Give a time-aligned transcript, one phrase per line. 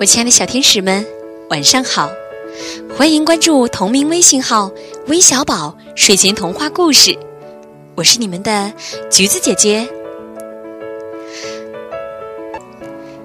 [0.00, 1.06] 我亲爱的小天使们，
[1.48, 2.10] 晚上好！
[2.96, 4.70] 欢迎关注同名微信号
[5.06, 7.16] “微小宝睡前童话故事”，
[7.94, 8.72] 我是你们的
[9.10, 9.88] 橘子姐姐。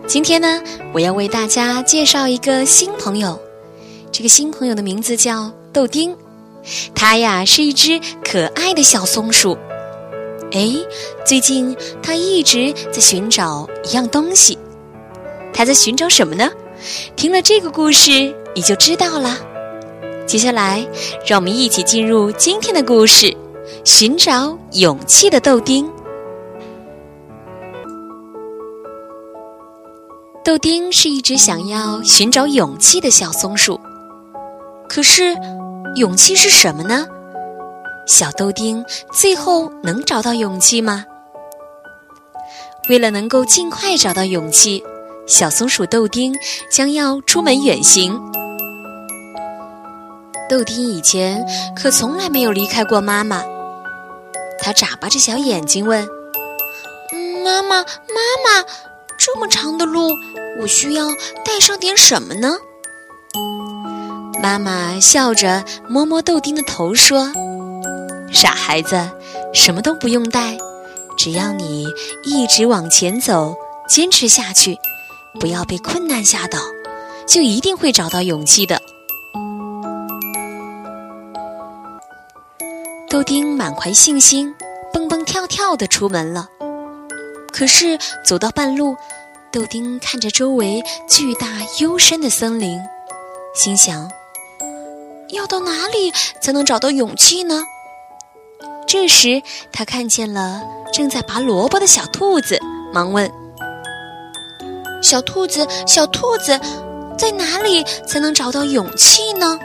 [0.05, 0.62] 今天呢，
[0.94, 3.39] 我要为大家介绍一个新朋友。
[4.12, 6.16] 这个新朋友的名字叫豆丁，
[6.94, 9.58] 它呀是一只可爱的小松鼠。
[10.52, 10.73] 哎，
[11.25, 14.57] 最近他一直在寻找一样东西。
[15.54, 16.50] 他在寻找什么呢？
[17.15, 19.37] 听了这个故事，你就知道了。
[20.25, 20.87] 接下来，
[21.25, 23.36] 让我们一起进入今天的故事：
[23.83, 25.89] 寻找勇气的豆丁。
[30.43, 33.80] 豆丁是一只想要寻找勇气的小松鼠。
[34.88, 35.36] 可是，
[35.95, 37.06] 勇气是什么呢？
[38.08, 41.06] 小豆丁最后能找到勇气吗？
[42.89, 44.81] 为了能够尽快找到勇气。
[45.28, 46.34] 小松鼠豆丁
[46.72, 48.18] 将要出门远行。
[50.50, 53.44] 豆丁以前可从来没有离开过妈妈。
[54.58, 56.08] 他眨巴着小眼睛问
[57.44, 58.66] ：“妈妈，妈妈，
[59.20, 60.12] 这么长的路，
[60.62, 61.09] 我需要
[61.44, 62.53] 带上点什么呢？”
[64.42, 67.30] 妈妈笑着摸摸豆丁的头说
[68.31, 69.09] ：“傻孩子，
[69.53, 70.58] 什么都不用带，
[71.17, 71.86] 只要你
[72.23, 73.56] 一直往前走，
[73.88, 74.78] 坚持下去。”
[75.39, 76.58] 不要被困难吓倒，
[77.28, 78.81] 就一定会找到勇气的。
[83.08, 84.56] 豆丁满怀信心，
[84.91, 86.47] 蹦蹦跳跳的出门了。
[87.53, 88.95] 可是走到半路，
[89.52, 91.47] 豆丁看着周围巨大
[91.80, 92.80] 幽深的森林，
[93.53, 94.09] 心想：
[95.30, 97.64] 要到哪里才能找到勇气呢？
[98.88, 102.58] 这时，他看见了正在拔萝卜的小兔子，
[102.94, 103.30] 忙问。
[105.02, 106.58] 小兔子，小兔子，
[107.18, 109.59] 在哪里才能找到勇气呢？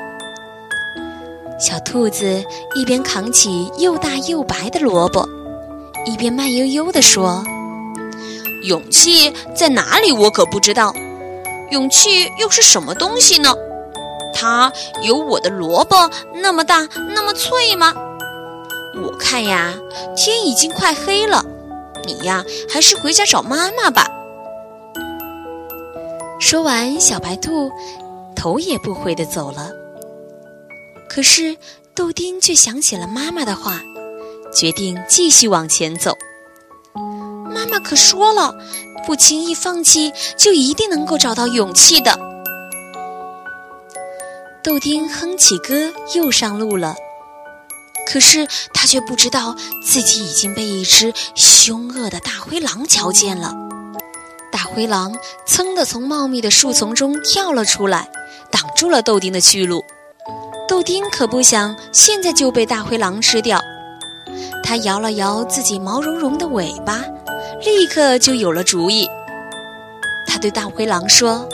[1.56, 2.44] 小兔子
[2.74, 5.28] 一边扛起又大又白的萝卜，
[6.04, 7.44] 一边慢悠悠地说
[8.66, 10.10] ：“勇气在哪里？
[10.10, 10.92] 我可不知道。
[11.70, 13.54] 勇气又是什么东西呢？
[14.34, 14.72] 它
[15.02, 17.94] 有我的萝卜那么大，那么脆吗？
[19.02, 19.74] 我看呀，
[20.16, 21.44] 天已经快黑了，
[22.06, 24.08] 你呀，还是回家找妈妈吧。”
[26.38, 27.70] 说完，小白兔
[28.34, 29.70] 头也不回地走了。
[31.08, 31.56] 可是
[31.94, 33.80] 豆丁却想起了妈妈的话，
[34.54, 36.16] 决定继续往前走。
[37.54, 38.54] 妈妈可说了，
[39.06, 42.18] 不轻易放弃，就一定能够找到勇气的。
[44.64, 46.94] 豆丁哼起歌，又上路了。
[48.12, 53.54] 可是他却不知道自己已经被一只凶恶的大灰狼瞧见了。
[54.50, 58.10] 大灰狼噌地从茂密的树丛中跳了出来，
[58.50, 59.82] 挡住了豆丁的去路。
[60.68, 63.58] 豆丁可不想现在就被大灰狼吃掉，
[64.62, 67.02] 他摇了摇自己毛茸茸的尾巴，
[67.64, 69.08] 立刻就有了主意。
[70.26, 71.48] 他对大灰狼说：“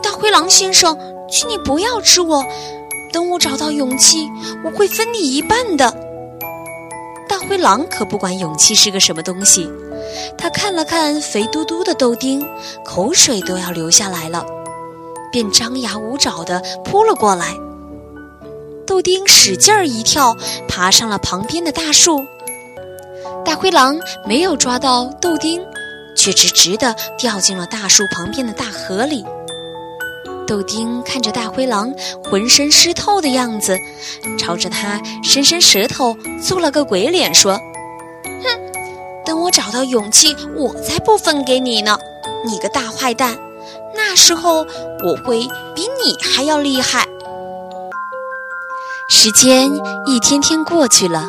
[0.00, 0.96] 大灰狼先生，
[1.28, 2.44] 请你不要吃我，
[3.16, 4.30] 等我找到勇气，
[4.62, 5.90] 我会分你一半的。”
[7.26, 9.66] 大灰狼可不管勇气是个什么东西。
[10.36, 12.46] 他看了看肥嘟嘟的豆丁，
[12.84, 14.44] 口水都要流下来了，
[15.32, 17.54] 便张牙舞爪地扑了过来。
[18.86, 20.36] 豆丁使劲儿一跳，
[20.68, 22.22] 爬上了旁边的大树。
[23.46, 25.64] 大灰狼没有抓到豆丁，
[26.14, 29.24] 却直直地掉进了大树旁边的大河里。
[30.46, 31.92] 豆丁看着大灰狼
[32.24, 33.78] 浑身湿透的样子，
[34.38, 37.58] 朝着他伸伸舌头，做了个鬼脸，说。
[38.24, 38.72] 哼
[39.24, 41.98] 等我找到勇气，我才不分给你呢！
[42.44, 43.36] 你个大坏蛋，
[43.94, 44.64] 那时候
[45.02, 45.40] 我会
[45.74, 47.04] 比你还要厉害。
[49.08, 49.70] 时间
[50.06, 51.28] 一天天过去了，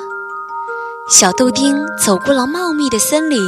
[1.09, 3.39] 小豆丁走过了茂密的森林，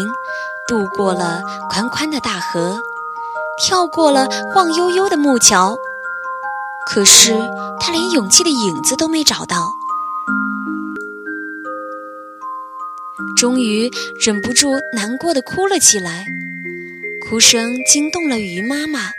[0.68, 2.80] 渡过了宽宽的大河，
[3.60, 5.78] 跳过了晃悠悠的木桥，
[6.88, 7.34] 可是
[7.80, 9.70] 他连勇气的影子都没找到。
[13.36, 13.90] 终于
[14.20, 16.26] 忍不住难过的哭了起来，
[17.28, 19.12] 哭声惊动了鱼妈妈。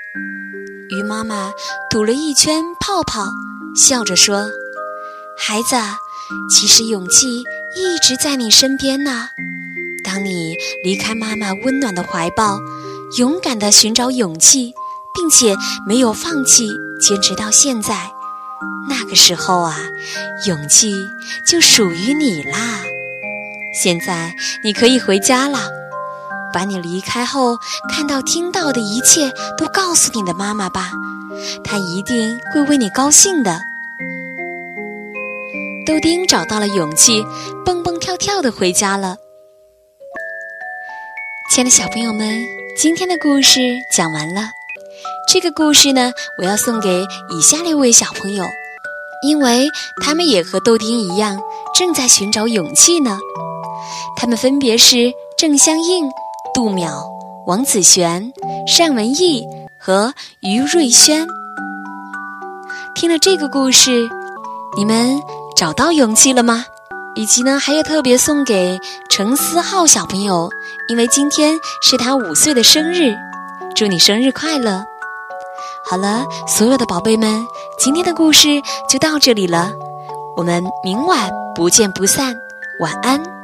[0.90, 1.52] 鱼妈妈
[1.90, 3.28] 吐了一圈泡泡，
[3.76, 4.50] 笑着说
[5.38, 5.76] ：“孩子，
[6.50, 7.44] 其实勇气
[7.76, 9.28] 一直在你身边呢。
[10.02, 12.58] 当你离开妈妈温暖的怀抱，
[13.18, 14.72] 勇敢地寻找勇气，
[15.14, 16.70] 并且没有放弃，
[17.00, 18.10] 坚持到现在，
[18.88, 19.76] 那个时候啊，
[20.46, 20.92] 勇气
[21.46, 22.82] 就属于你啦。”
[23.82, 25.70] 现在你可以回家了，
[26.52, 27.56] 把你离开后
[27.88, 30.90] 看到、听到的一切都告诉你的妈妈吧，
[31.64, 33.60] 她一定会为你高兴的。
[35.86, 37.24] 豆丁找到了勇气，
[37.64, 39.16] 蹦蹦跳跳的回家了。
[41.50, 42.44] 亲爱的小朋友们，
[42.82, 43.60] 今天的故事
[43.92, 44.40] 讲完了。
[45.28, 48.42] 这个故事呢，我要送给以下六位小朋友，
[49.22, 49.68] 因为
[50.02, 51.38] 他们也和豆丁一样，
[51.74, 53.18] 正在寻找勇气呢。
[54.16, 56.08] 他们分别是郑香应、
[56.54, 57.04] 杜淼、
[57.46, 58.32] 王子璇、
[58.78, 59.46] 单文义
[59.78, 61.26] 和于瑞轩。
[62.94, 64.08] 听了这个故事，
[64.74, 65.20] 你们
[65.54, 66.64] 找到勇气了吗？
[67.14, 68.78] 以及呢，还要特别送给
[69.08, 70.50] 程思浩小朋友，
[70.88, 73.14] 因为今天是他五岁的生日，
[73.74, 74.84] 祝你生日快乐！
[75.84, 77.44] 好了，所有的宝贝们，
[77.78, 78.48] 今天的故事
[78.88, 79.72] 就到这里了，
[80.36, 82.34] 我们明晚不见不散，
[82.78, 83.39] 晚安。